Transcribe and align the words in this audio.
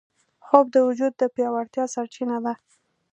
خوب 0.45 0.65
د 0.73 0.77
وجود 0.87 1.13
د 1.17 1.23
پیاوړتیا 1.35 1.85
سرچینه 1.93 2.37
ده 2.45 2.53